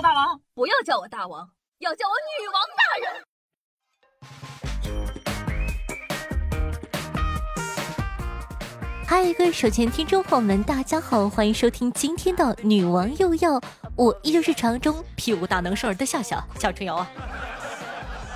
[0.00, 1.46] 我大王，不要叫我大王，
[1.80, 3.22] 要叫我女王大人。
[9.06, 13.60] 嗨，各位手机听众朋友们，大家好，欢迎收听今天的《女王又要》，
[13.94, 17.06] 我依旧是场中屁股大能生儿的笑笑小春瑶啊。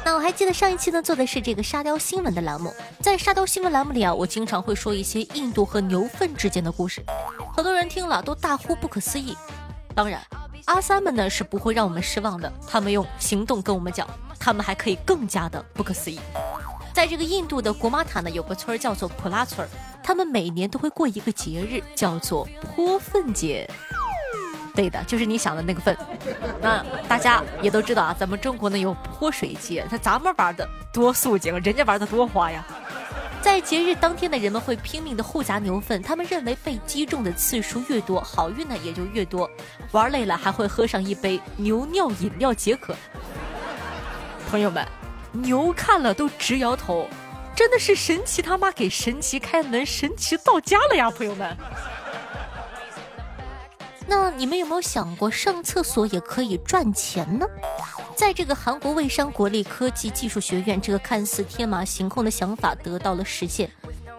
[0.05, 7.03] 那我还记得上一期呢做的是这个沙雕新闻的栏目，在沙雕新闻栏目里啊，我经常会说一些印度和牛粪之间的故事，
[7.57, 9.35] 很多人听了都大呼不可思议。
[9.95, 10.21] 当然，
[10.67, 16.19] 阿三们呢是不会让我们失望的，他们用行动跟我们讲，他们还可以更加的不可思议。
[16.95, 19.67] 在这个印度的古马塔呢，有个村叫做普拉村，
[20.03, 23.69] 他们每年都会过一个节日，叫做泼粪节。
[24.75, 25.97] 对的，就是你想的那个粪。
[26.61, 32.65] 那大家也都知道啊，咱们中国呢有泼水节，那咱们玩的多肃静，人家玩的多花呀。
[33.45, 39.49] 在节日当天呢，人们会拼命的互砸牛粪，他们认为被击中的次数越多，好运呢也就越多。
[39.93, 42.97] 玩累了还会喝上一杯牛尿饮料解渴。
[44.49, 44.83] 朋友们，
[45.31, 47.07] 牛看了都直摇头，
[47.55, 51.55] 真的是神奇他妈给神奇开门，神奇到家了呀，朋友们。
[54.07, 57.47] 那你们有没有想过上厕所也可以赚钱呢？
[58.17, 63.69] 在这个韩国蔚山国立科技技术学院，这个看似天马行空的想法得到了实现。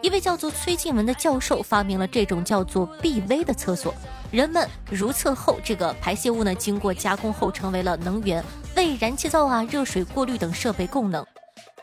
[0.01, 3.93] 一位叫做崔静文的教授发明了这种叫做 BV 的厕所，
[4.31, 8.43] 人们如厕后，这个排泄物呢经过加工后成为了能源，
[8.75, 11.25] 为燃气灶啊、热水过滤等设备供能。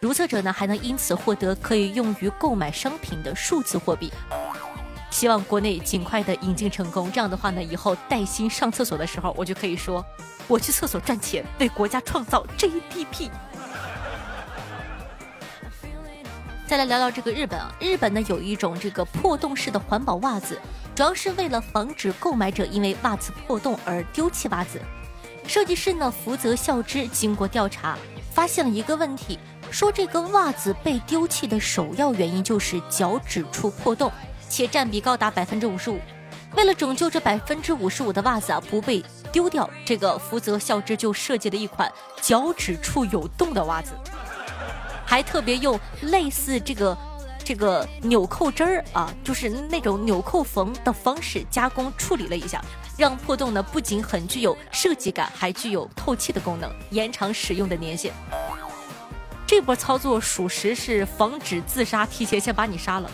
[0.01, 4.13] 如厕者呢还能因此获得可以用于购买商品的数字货币。
[5.13, 10.05] 希望国内尽快的引进成功，这样的话呢，以后带薪上厕所的时候，我就可以说，
[10.49, 13.31] 我去厕所赚钱，为国家创造 GDP。
[16.67, 20.59] 再来聊聊这个日本啊，日本呢有一种这个破洞式的环保袜子，
[20.95, 24.81] 主要是为了防止购买者因为袜子破洞而丢弃袜子。
[25.47, 27.99] 设计师呢福泽孝之经过调查，
[28.33, 29.39] 发现了一个问题，
[29.71, 34.11] 说这个袜子被丢弃的首要原因就是脚趾处破洞。
[34.53, 35.99] 且占比高达百分之五十五。
[36.55, 39.03] 为了拯救这百分之五十五的袜子啊不被
[39.33, 41.91] 丢掉，这个福泽孝之就设计了一款
[42.21, 43.93] 脚趾处有洞的袜子，
[45.07, 46.99] 还特别用类似这个
[47.43, 52.63] 这个纽扣针儿啊，就是那种纽扣缝的方式加工处理了一下，
[52.99, 58.13] 让破洞呢不仅很具有设计感，还具有透气的功能，延长使用的年限。
[59.47, 63.11] 这波操作属实是防止自杀，提前先把你杀了。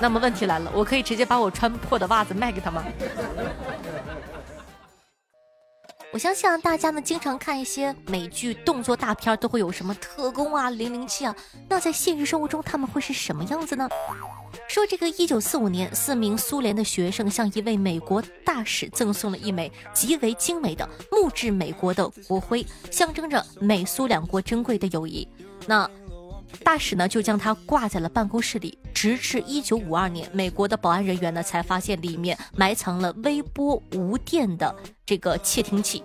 [0.00, 2.84] 那么问题来了，我可以直接把我穿破的袜子卖给他吗？
[6.12, 11.34] 我相信啊，大家呢经常看一些美剧动作大片，都会有什么特工啊、零零七啊。
[11.68, 13.88] 那在现实生活中，他们会是什么样子呢？
[14.68, 25.28] 说这个一九四五年，四名苏联的学生向一位美国大使赠送了一枚极为精美的木质美国的国徽，象征着美苏两国珍贵的友谊。
[25.66, 25.90] 那。
[26.62, 34.74] 大使呢就将它挂在了办公室里，直至一九五二年，美国的保安人员呢才发现里面埋藏了微波无电的
[35.04, 36.02] 这个窃听器。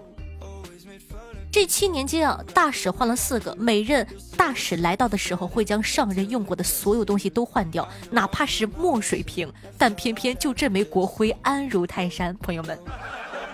[1.52, 4.08] 这七年间啊，大使换了四个，每任
[4.38, 12.80] 大使来到的时候会将上任用过的所有东西都换掉，哪怕是墨水瓶，但偏偏就这枚国徽安如泰山，朋友们。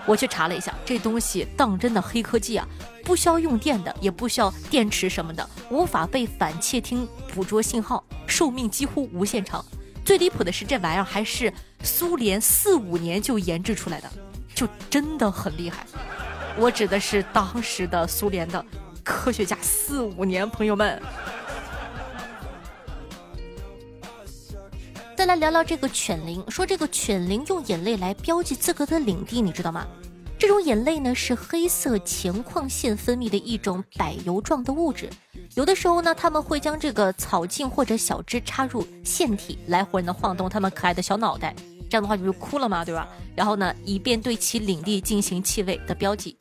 [0.08, 2.66] 我去查了一下，这东西当真的黑科技啊，
[3.04, 9.62] 不需要用电的，也不需要电池什么的，无法被反窃听捕捉信号，寿命几乎无限长。
[10.06, 11.52] 最离谱的是，这玩意儿还是
[11.82, 14.10] 苏联四五年就研制出来的，
[14.54, 15.84] 就真的很厉害。
[16.56, 18.64] 我指的是当时的苏联的
[19.04, 21.00] 科学家，四五年，朋友们。
[25.28, 29.86] 来聊聊这个犬灵，说这个犬灵用眼泪来标记自个的领地，你知道吗？
[30.38, 35.10] 这种眼泪呢是黑色前框腺分泌的一种柏油状的物质，
[35.54, 41.54] 有的时候呢他们会将这个草茎或者小枝插入腺体，来回呢晃动它们可爱的小脑袋，
[41.90, 43.06] 这样的话就哭了嘛，对吧？
[43.36, 46.38] 然后呢以便对其领地进行气味的标记。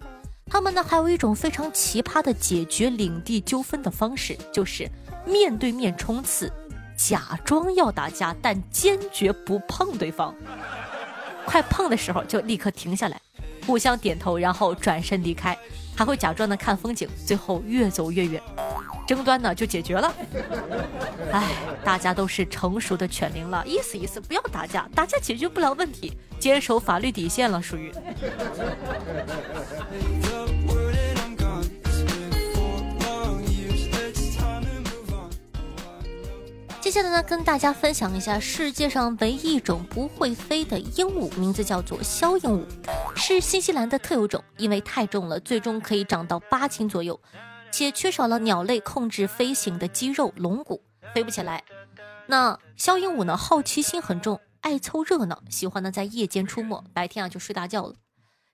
[0.50, 4.90] 它们呢还有一种非常奇葩的解决领地纠纷的方式，就是
[5.25, 6.50] 面对面冲刺。
[6.97, 10.35] 假装要打架，但坚决不碰对方。
[11.45, 13.21] 快碰的时候就立刻停下来，
[13.65, 15.57] 互相点头，然后转身离开，
[15.95, 18.41] 还会假装的看风景，最后越走越远，
[19.07, 20.13] 争端呢就解决了。
[21.31, 21.51] 哎，
[21.85, 27.94] 大家都是成熟的犬灵了，意思意思，不要打架，打架解决不了问题，坚守法律底线了，属于。
[36.97, 42.65] 下来呢，跟大家分享一下世界上唯一一种不会飞的鹦鹉，名字叫做枭鹦鹉，
[43.15, 44.44] 是新西兰的特有种。
[44.57, 47.19] 因为太重了，最终可以长到八斤左右，
[47.71, 50.81] 且缺少了鸟类控制飞行的肌肉龙骨，
[51.13, 51.63] 飞不起来。
[52.25, 57.94] 那枭鹦鹉呢，好奇心很重，爱凑热闹，喜欢呢在夜间出没，白天啊就睡大觉了。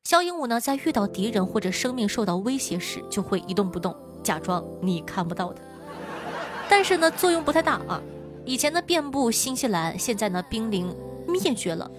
[0.05, 5.61] 枭鹦鹉呢，在遇到敌人或者生命受到威胁时，就会一动不动，假装你看不到它。
[6.67, 8.01] 但是呢，作用不太大啊。
[8.45, 10.93] 以前呢遍布新西兰，现在呢濒临
[11.27, 11.89] 灭绝了。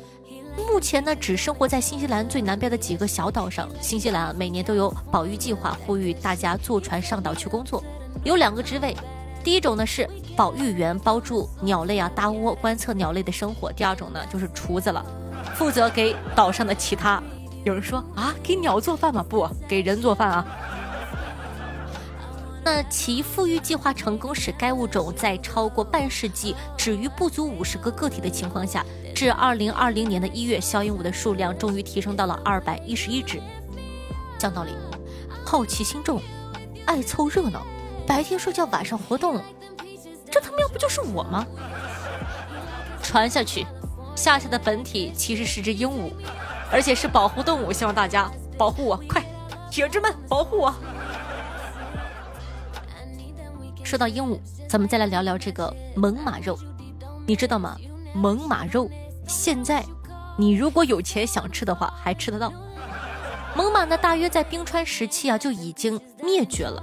[0.57, 3.69] 目前呢只生活在新西兰最南边的几个小岛上。
[3.81, 7.83] 新西兰每年都有保育计划，呼吁大家坐船上岛去工作。
[8.25, 8.95] 有两个职位，
[9.43, 15.05] 第一种呢是保育员，包住鸟类啊搭窝，观测鸟类的生活；第二种呢就是厨子了，
[15.55, 17.23] 负责给岛上的其他。
[17.65, 19.25] 有人说啊，给鸟做饭吗？
[19.27, 20.47] 不，给人做饭啊。
[22.65, 28.83] 那其复育计划成功，使该物种在超过半世纪止于不足五十个个体的情况下，
[29.15, 33.39] 至二零二零年的一月，小鹦鹉的数量终于提升到了二百一十一只。
[34.39, 34.71] 讲道理，
[35.45, 36.23] 好奇心重，
[36.87, 37.67] 爱凑热闹，
[38.07, 39.39] 白天睡觉，晚上活动，
[40.31, 41.47] 这他喵不就是我吗？
[43.03, 43.67] 传下去，
[44.17, 46.11] 夏夏的本体其实是只鹦鹉，
[46.73, 49.23] 而且是保护动物，希望大家保护我，快，
[49.71, 50.75] 铁子们保护我。
[53.85, 56.59] 说到鹦鹉，咱们再来聊聊这个猛犸肉，
[57.27, 57.77] 你知道吗？
[58.15, 58.91] 猛犸肉
[59.29, 59.85] 现在，
[60.39, 62.51] 你如果有钱想吃的话，还吃得到。
[63.55, 66.83] 猛犸呢，大约在冰川时期啊就已经灭绝了，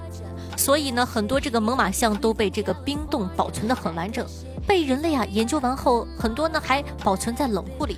[0.55, 4.25] 所以呢，很多这个猛犸象都被这个冰冻保存的很完整，
[4.67, 7.97] 被人类啊研究完后，很多呢还保存在冷库里。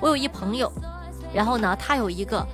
[0.00, 0.70] 我有一朋友，
[1.32, 2.44] 然后呢，他有一个。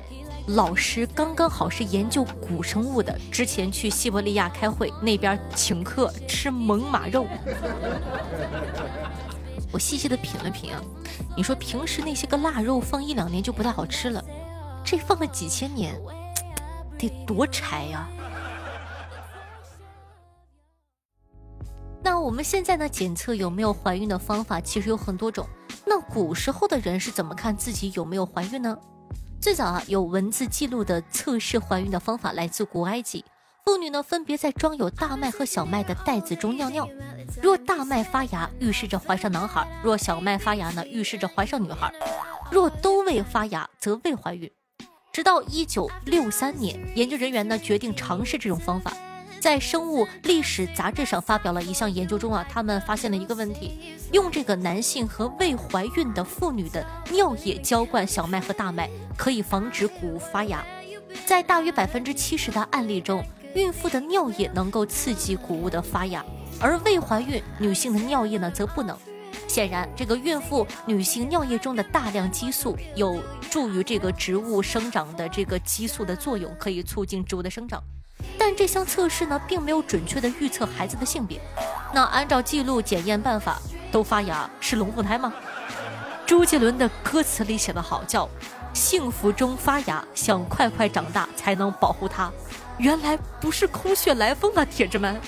[0.48, 7.26] 老师刚刚好是研究古生物的，之前去西伯利亚开会，那边请客吃猛犸肉。
[9.72, 10.80] 我细细的品了品啊，
[11.36, 14.22] 你说平时那些个腊肉放一两年就不太好吃了，
[14.84, 15.94] 这放了几千年，
[16.98, 18.08] 得多柴呀！
[22.02, 25.46] 那我们现在呢，检测有没有怀孕的方法其实有很多种。
[25.86, 28.76] 那古时候的人是怎么看自己有没有怀孕呢？
[29.40, 33.24] 最早啊，有文字记录的测试怀孕的方法来自古埃及。
[33.64, 36.86] 妇女呢，分别在装有大麦和小麦的袋子中尿尿。
[37.40, 41.90] 若大麦发芽，预示着怀上男孩；若小麦发芽呢，预示着怀上女孩。
[42.50, 44.50] 若都未发芽，则未怀孕。
[45.10, 48.92] 直到一九六三年，研究人员呢决定尝试这种方法。
[49.40, 60.62] 在生物历史杂志上发表了一项研究中啊，他们发现了一个问题：用这个男性和未怀孕的妇女的尿液浇灌小麦和大麦，可以防止谷物发芽。
[61.24, 66.24] 在大约百分之七十的案例中，孕妇的尿液能够刺激谷物的发芽，
[66.60, 68.96] 而未怀孕女性的尿液呢则不能。
[69.48, 73.20] 显然，这个孕妇女性尿液中的大量激素有
[73.50, 77.82] 助于这个植物生长的这个激素的作用，可以促进植物的生长。
[78.42, 81.38] 但这项测试呢，并没有准确的预测孩子的性别。
[81.92, 83.60] 那按照记录检验办法，
[83.92, 85.30] 都发芽是龙凤胎吗？
[86.24, 88.26] 周杰伦的歌词里写的好，叫
[88.72, 92.32] “幸福中发芽，想快快长大才能保护它”。
[92.78, 95.20] 原来不是空穴来风啊，铁子们！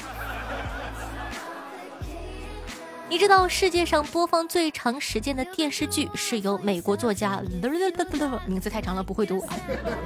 [3.11, 7.43] 你知道世界上播放最长时间的电视剧是由美国作家
[8.47, 9.45] 名字太长了不会读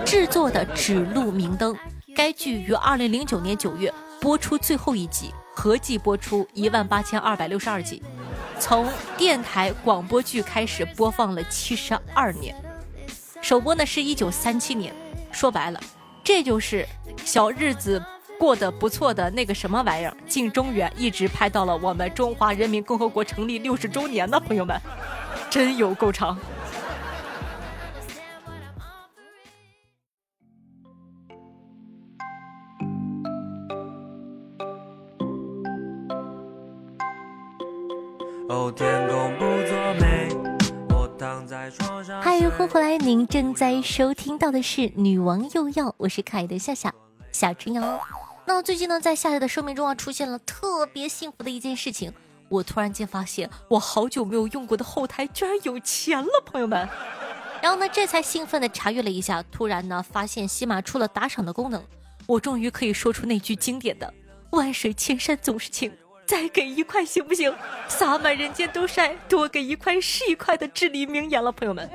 [0.05, 1.73] 制作的《指路明灯》。
[2.17, 3.93] 该剧于二零零九年九月
[4.23, 8.03] 播出最后一集，合计播出一万八千二百六十二集，
[8.59, 12.57] 从电台广播剧开始播放了七十二年，
[13.43, 14.95] 首播呢是一九三七年。
[15.31, 15.79] 说白了，
[16.25, 16.89] 这就是
[17.23, 18.03] 小日子
[18.39, 24.81] 过得不错的那个什么玩意儿，进中原一直拍到了我们中华人民共和国成立六十周年呢朋友们，
[25.51, 26.39] 真有够长。
[38.77, 40.29] 天空不作美，
[40.91, 42.21] 我躺在床上。
[42.21, 42.99] 嗨，欢迎回来！
[42.99, 46.93] 您正在收听到的是《女王又要》，我是可爱的夏夏
[47.33, 47.99] 夏春瑶。
[48.45, 52.13] 那最近呢，在夏夏的生命中啊，出现了特别幸福的一件事情。
[52.51, 56.87] 我突然间发现，我好久没有用过的后台居然有钱了，朋友们。
[57.63, 61.83] 然后呢，这才兴奋的查阅了一下，突然呢，发现西马出了打赏的功能，
[62.27, 64.13] 我终于可以说出那句经典的
[64.53, 65.91] “万水千山总是情”。
[66.27, 67.55] 再给一块行不行？
[67.89, 71.89] 洒满人间都晒，多给一块是一块的至理名言了，朋友们。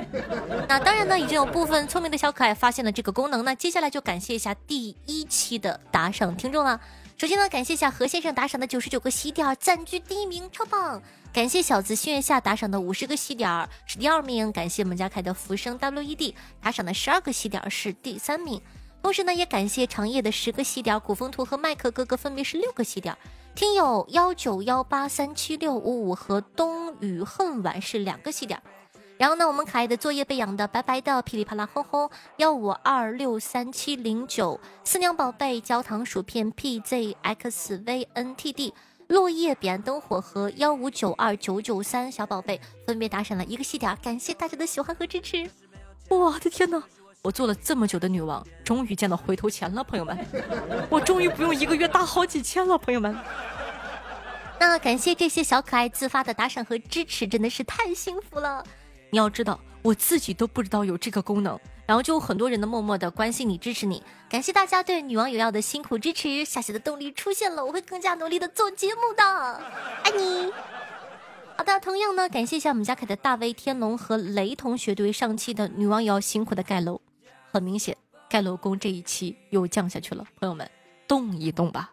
[0.69, 3.43] 那当然呢，已经有部分聪明的小可爱发现了这个功能。
[3.43, 6.79] 那接下来就感谢一下第一期的打赏听众了。
[7.17, 11.01] 首先呢，感谢一下何先生打赏的九十九个喜点，暂居第一名，超棒！
[11.33, 14.51] 感谢小子星月下打赏的五十个喜点，是第二名。
[14.51, 18.59] 感谢我们家凯的浮生 WED 打赏的十二个喜点，是第三名。
[19.03, 23.15] 同时呢，也感谢长夜的十个喜点，古风图和麦克哥哥分别是六个喜点。
[23.53, 28.61] 听友幺九幺八三七六五五和冬雨恨晚是两个喜点。
[29.17, 37.13] 然后呢，我们可爱的作业被养的白白的噼里啪啦轰轰幺五二六三七零九四娘宝贝焦糖薯片 pzxvntd
[39.07, 45.47] 落叶彼岸灯火和幺五九二九九三小宝贝分别打赏了一个细点，感谢大家的喜欢和支持。
[46.09, 46.81] 我的天哪！
[47.23, 50.17] 我做了这么久的女王，终于见到回头钱了，朋友们！
[50.89, 53.15] 我终于不用一个月打好几千了，朋友们。
[54.59, 58.63] 那感谢这些小可爱自发的打赏和支持，真的是太幸福了。
[59.11, 69.23] 你要知道，我自己都不知道有这个功能，然后就有很多人的默默的关心你、支持你，感谢大家对女王有药的辛苦支持，下雪的动力出现了，我会更加努力的做节目的，
[70.03, 70.51] 爱你。
[71.55, 76.99] 好的，同样呢，感谢一下我们家凯的大威天龙和雷同学对上期的女王有要辛苦的盖楼，
[77.51, 77.95] 很明显
[78.29, 80.69] 盖楼工这一期又降下去了，朋友们
[81.07, 81.91] 动一动吧。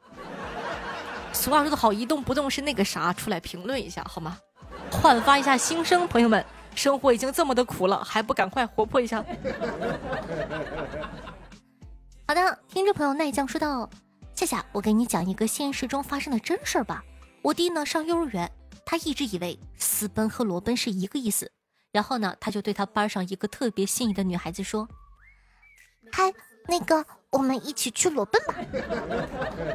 [1.32, 4.38] 俗话说的好，一动不动是那个啥，出来评论一下好吗？
[4.90, 6.44] 焕发一下新生，朋友们。
[6.74, 9.20] 生活已经这么的苦了，还不赶快活泼一下？
[12.24, 13.90] 好的，听众朋友奈将说道
[14.32, 17.02] ：“夏夏，我给你讲一个现实中发生的真事儿吧。
[17.42, 18.48] 我弟呢上幼儿园，
[18.86, 21.50] 他一直以为私奔和裸奔是一个意思，
[21.90, 24.88] 然后呢，他就对他班上一个特别心仪的女孩子说
[26.12, 26.32] ：‘嗨，
[26.66, 28.54] 那个，我们一起去裸奔吧。’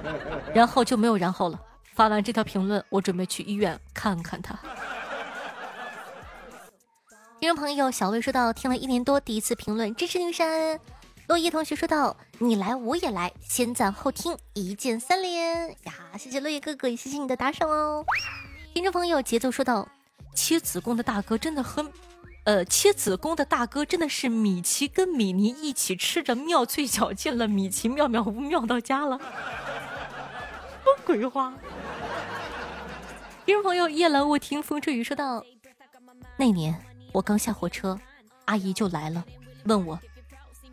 [0.53, 1.59] 然后就没有然后了。
[1.93, 4.57] 发完这条评论，我准备去医院看看他。”
[7.39, 10.79] 听众朋友小魏说到，听了一年多，第一次评论支持女神。
[11.27, 15.93] 落叶同学说道：“你来我也来，先赞后听，一键三连呀！
[16.17, 18.03] 谢谢落叶哥哥，也谢谢你的打赏哦。”
[18.73, 19.87] 听众朋友节奏说道
[20.35, 21.85] ：“切子宫的大哥真的很，
[22.45, 29.25] 呃，切子宫的大哥真的是米奇跟米妮一起吃着妙脆角进了米奇妙妙屋妙到家了，什
[30.85, 31.53] 么鬼话？”
[33.45, 35.45] 听众朋友夜阑卧听风吹雨说道
[36.37, 36.77] ：“那年。”
[37.13, 37.99] 我刚下火车，
[38.45, 39.23] 阿姨就来了，
[39.65, 39.99] 问我：“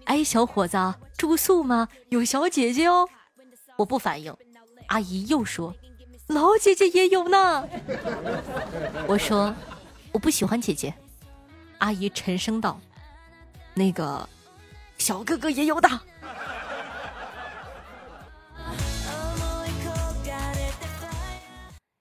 [0.06, 1.86] 哎，小伙子，住宿吗？
[2.08, 3.06] 有小姐姐哦。”
[3.76, 4.34] 我不反应，
[4.86, 5.74] 阿姨又说
[6.28, 7.68] ：“老姐姐也有呢。
[9.06, 9.54] ”我说
[10.12, 10.94] ：“我不喜欢姐姐。”
[11.80, 12.80] 阿姨沉声道
[13.74, 14.26] ：“那个
[14.96, 15.88] 小哥哥也有的。”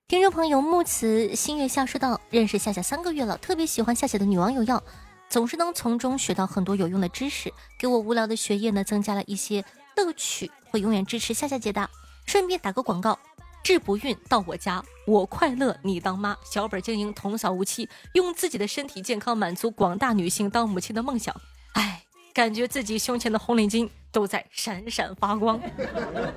[0.08, 4.84] 听众朋友木慈星月下说道：“认识夏夏三个月了，特别喜欢夏夏的女网友药，
[5.30, 9.64] 总是能从中学到很多有用的知识，给我无聊的学业呢增加了一些
[9.96, 11.90] 乐趣，会永远支持夏夏姐的。
[12.26, 13.18] 顺便打个广告，
[13.64, 21.36] 治不孕到我家，我快乐你当妈，小本经营，童叟无欺，用自己的身体健康满足广大女性当母亲的梦想。
[21.74, 25.62] 哎，感觉自己胸前的红领巾。”都在闪闪发光，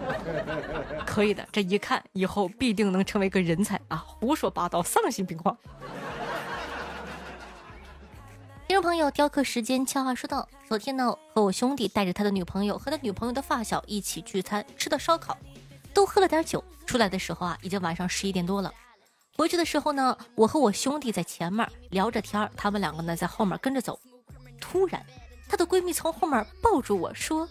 [1.07, 3.97] 可以的，这一看以后必定能成为个人才啊！
[3.97, 5.57] 胡说八道，丧心病狂。
[8.69, 15.39] 听众朋友，雕刻时间悄话说道：昨天呢，和我兄弟带着他的女朋友和他女朋友的发小一起聚餐，吃的烧烤，
[15.95, 16.63] 都喝了点酒。
[16.87, 18.73] 出来的时候啊，已经晚上十一点多了。
[19.37, 23.99] 回去的时候呢，我和我兄弟在前面聊着天他们两个呢在后面跟着走。
[24.61, 25.05] 突然，
[25.49, 27.49] 她的闺蜜从后面抱住我说。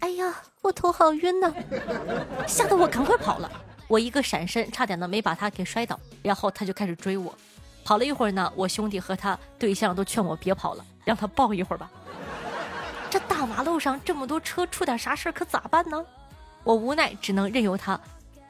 [0.00, 1.54] 哎呀，我头好晕呐！
[2.46, 3.50] 吓得我赶快跑了。
[3.88, 5.98] 我一个闪身，差点呢没把他给摔倒。
[6.22, 7.34] 然后他就开始追我。
[7.84, 11.90] 跑了一会儿呢，我兄弟和他对象都劝我别跑了，让他抱一会儿吧。
[13.08, 16.04] 这大马路上这么多车，出点啥事可咋办呢？
[16.64, 18.00] 我无奈只能任由他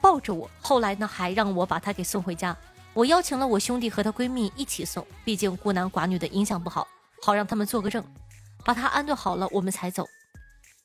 [0.01, 0.49] 抱着我。
[0.61, 2.55] 后来呢，还让我把他给送回家。
[2.93, 6.87] 我邀请了我兄弟和她闺蜜一起送，毕竟孤男寡女的影响不好，
[7.21, 8.03] 好让他们做个证。
[8.63, 10.07] 把他安顿好了，我们才走。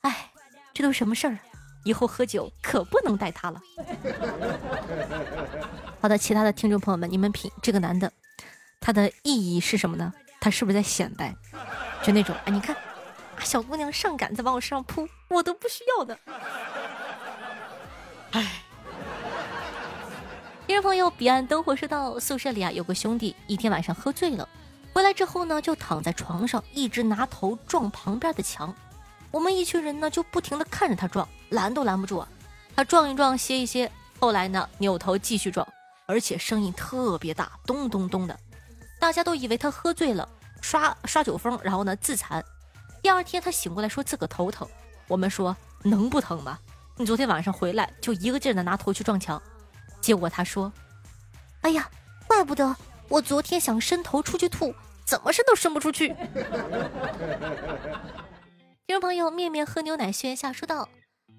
[0.03, 0.27] 哎。
[0.73, 1.37] 这都什么事儿？
[1.85, 3.61] 以后喝酒可不能带他了。
[6.01, 8.11] 好的，其他的听众朋友们，你们品这个男的，
[8.81, 10.15] 他的意义是什么呢？
[10.41, 11.35] 他是不是在显摆？
[12.03, 12.75] 就那种，哎，你看，
[13.41, 16.17] 小姑娘上赶子往我身上扑，我都不需要的。
[18.33, 18.63] 哎，
[20.67, 24.49] 听众朋友，彼岸灯火说到宿舍里啊，有个兄弟一天晚上喝醉了，
[24.93, 28.73] 回来之后呢，就躺在床上，一直拿头撞旁边的墙。
[29.33, 32.29] 我们一群人呢，就不停的看着他撞，拦都拦不住啊！
[32.77, 35.67] 他撞一撞，歇一歇，后来呢，扭头继续撞，
[36.07, 38.39] 而且声音特别大，咚咚咚的。
[39.01, 40.29] 大家都以为他喝醉了，
[40.61, 42.45] 刷刷酒疯，然后呢自残。
[43.03, 44.69] 第二天他醒过来说自个头疼，
[45.09, 46.59] 我们说能不疼吗？
[47.01, 49.43] 你昨天晚上回来就一个劲儿的拿头去撞墙，
[50.03, 50.71] 结果他说
[51.63, 51.89] ：“哎呀，
[52.29, 52.77] 怪不得
[53.09, 54.75] 我昨天想伸头出去吐，
[55.07, 56.09] 怎么伸都伸不出去。”
[58.87, 60.91] 听众朋友面面喝牛奶炫下说道：“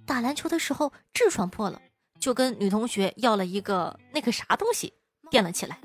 [0.04, 1.80] 打篮球的时候痔疮破了，
[2.20, 4.92] 就跟女同学要了一个那个啥东西
[5.30, 5.78] 垫了起来。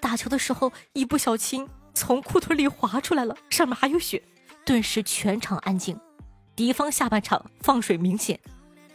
[0.00, 4.22] 打球的时候一不小心从裤腿里滑出来了，上面还有血，
[4.64, 5.98] 顿时全场安静。
[6.54, 8.38] 敌方下半场放水明显。”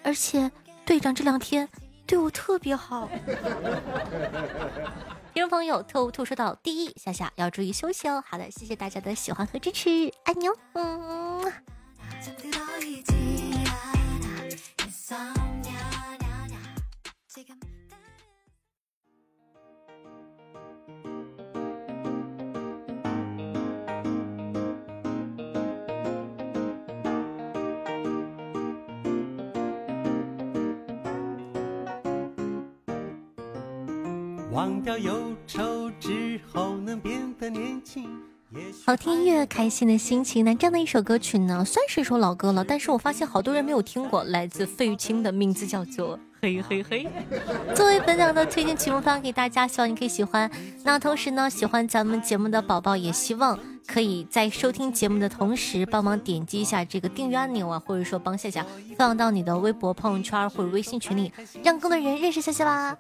[0.04, 0.52] 而且
[0.86, 1.68] 队长这两天
[2.06, 3.10] 对我特别好。
[5.34, 8.24] 听众朋友，特务兔说道第一，夏夏要注意休息哦。
[8.28, 10.56] 好的，谢谢大家的喜欢和支持，爱你哦。
[10.74, 11.52] 嗯。
[34.54, 38.08] 忘掉忧愁之后，能变得年轻。
[38.86, 40.46] 好听音乐，开心的心情。
[40.46, 44.24] 那这样的一首歌曲呢，算是一首老歌了，但是我发现好多人没有听过。
[44.26, 47.08] 来自费玉清的名字叫做《嘿嘿嘿》，
[47.74, 50.52] 作为本档的推荐曲目发给大家，希望你可以喜欢。
[50.84, 53.58] 那同时呢，喜欢咱们节目的宝宝也希望。
[53.86, 58.66] 可以在收听节目的同时，帮忙点击一下这个订阅按钮啊，或者说帮夏夏
[58.98, 61.32] 放到你的微博朋友圈或者微信群里，
[61.64, 62.98] 让更多人认识夏夏啦。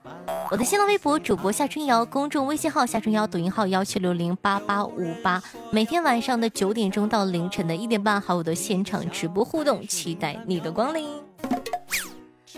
[0.51, 11.09] 我的新浪微博主播夏春瑶，公众微信号夏春瑶，抖音号幺七六零八八五八，每天晚上的九点钟到凌晨的一点半，还有我的现场直播互动，期待你的光临。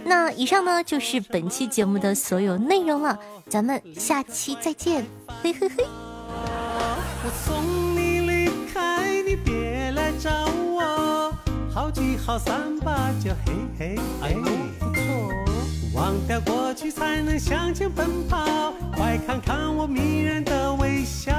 [0.03, 3.17] 那以上呢就是本期节目的所有内容了，
[3.48, 5.05] 咱们下期再见，
[5.41, 5.86] 嘿嘿嘿。
[7.24, 7.94] 我从
[11.95, 14.33] 好聚好散吧，就嘿嘿哎，
[14.77, 15.31] 不错。
[15.93, 18.73] 忘掉过去，才能向前奔跑。
[18.97, 21.31] 快看看我迷人的微笑。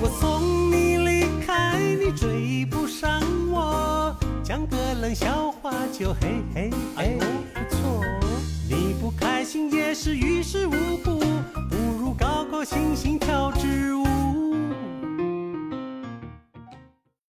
[0.00, 4.14] 我送你离开，你追不上我。
[4.44, 7.18] 讲个冷笑话就嘿嘿哎，
[7.52, 8.04] 不错。
[8.68, 11.18] 你不开心也是于事无补，
[11.68, 14.04] 不如高高兴兴跳支舞。